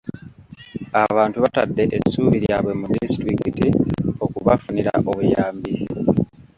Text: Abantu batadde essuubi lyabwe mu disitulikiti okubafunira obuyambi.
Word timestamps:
Abantu 1.03 1.37
batadde 1.43 1.83
essuubi 1.97 2.37
lyabwe 2.43 2.71
mu 2.79 2.85
disitulikiti 2.93 3.67
okubafunira 4.25 4.91
obuyambi. 5.09 5.73